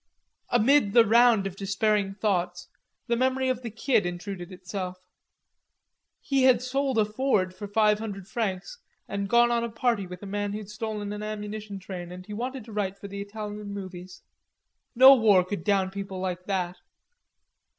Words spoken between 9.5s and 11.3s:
on a party with a man who'd stolen an